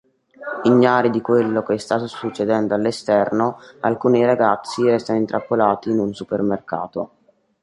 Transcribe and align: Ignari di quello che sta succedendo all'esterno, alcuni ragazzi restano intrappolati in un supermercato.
Ignari 0.63 1.11
di 1.11 1.21
quello 1.21 1.61
che 1.61 1.77
sta 1.77 1.99
succedendo 2.07 2.73
all'esterno, 2.73 3.59
alcuni 3.81 4.25
ragazzi 4.25 4.81
restano 4.83 5.19
intrappolati 5.19 5.91
in 5.91 5.99
un 5.99 6.11
supermercato. 6.15 7.11